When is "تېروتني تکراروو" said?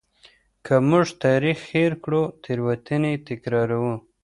2.43-3.93